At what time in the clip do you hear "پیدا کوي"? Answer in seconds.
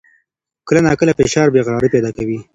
1.95-2.37